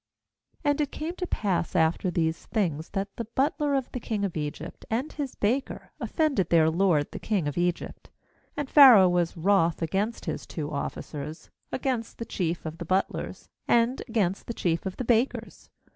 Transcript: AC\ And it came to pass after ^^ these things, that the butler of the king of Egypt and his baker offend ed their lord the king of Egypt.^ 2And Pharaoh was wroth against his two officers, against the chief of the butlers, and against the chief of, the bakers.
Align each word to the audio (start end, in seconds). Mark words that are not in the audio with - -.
AC\ 0.01 0.59
And 0.71 0.81
it 0.81 0.91
came 0.91 1.13
to 1.17 1.27
pass 1.27 1.75
after 1.75 2.09
^^ 2.09 2.11
these 2.15 2.47
things, 2.47 2.89
that 2.93 3.15
the 3.17 3.25
butler 3.35 3.75
of 3.75 3.91
the 3.91 3.99
king 3.99 4.25
of 4.25 4.35
Egypt 4.35 4.83
and 4.89 5.13
his 5.13 5.35
baker 5.35 5.91
offend 5.99 6.39
ed 6.39 6.49
their 6.49 6.71
lord 6.71 7.11
the 7.11 7.19
king 7.19 7.47
of 7.47 7.55
Egypt.^ 7.55 8.09
2And 8.63 8.67
Pharaoh 8.67 9.09
was 9.09 9.37
wroth 9.37 9.83
against 9.83 10.25
his 10.25 10.47
two 10.47 10.71
officers, 10.71 11.51
against 11.71 12.17
the 12.17 12.25
chief 12.25 12.65
of 12.65 12.79
the 12.79 12.85
butlers, 12.85 13.47
and 13.67 14.01
against 14.07 14.47
the 14.47 14.55
chief 14.55 14.87
of, 14.87 14.97
the 14.97 15.05
bakers. 15.05 15.69